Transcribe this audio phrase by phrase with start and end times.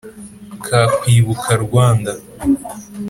[0.65, 2.11] kakwibuka rwanda